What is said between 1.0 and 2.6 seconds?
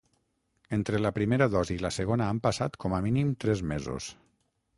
la primera dosi i la segona han